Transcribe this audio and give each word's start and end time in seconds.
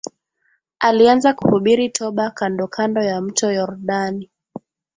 Alianza 0.79 1.33
kuhubiri 1.33 1.89
toba 1.89 2.31
kandokando 2.31 3.01
ya 3.03 3.21
mto 3.21 3.51
Yordani 3.51 4.29